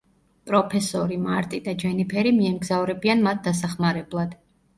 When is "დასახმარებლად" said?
3.51-4.37